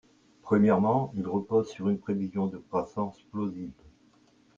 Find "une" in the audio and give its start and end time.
1.89-1.99